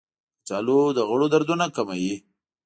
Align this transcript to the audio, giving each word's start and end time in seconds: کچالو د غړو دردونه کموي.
کچالو 0.39 0.79
د 0.97 0.99
غړو 1.09 1.25
دردونه 1.33 1.65
کموي. 1.75 2.15